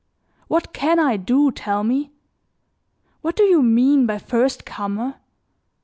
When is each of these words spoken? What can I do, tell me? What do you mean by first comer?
What 0.47 0.73
can 0.73 0.97
I 0.97 1.15
do, 1.15 1.51
tell 1.51 1.83
me? 1.83 2.11
What 3.21 3.35
do 3.35 3.43
you 3.43 3.61
mean 3.61 4.07
by 4.07 4.17
first 4.17 4.65
comer? 4.65 5.17